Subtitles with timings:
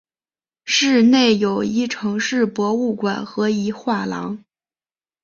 [0.65, 4.43] 市内有一城市博物馆和一个画廊。